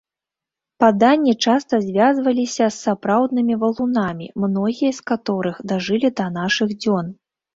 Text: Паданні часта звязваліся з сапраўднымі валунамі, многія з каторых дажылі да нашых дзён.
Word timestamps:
Паданні 0.83 1.33
часта 1.47 1.75
звязваліся 1.87 2.65
з 2.69 2.75
сапраўднымі 2.87 3.59
валунамі, 3.63 4.31
многія 4.47 4.91
з 5.01 5.05
каторых 5.11 5.55
дажылі 5.73 6.11
да 6.21 6.25
нашых 6.39 6.69
дзён. 6.81 7.05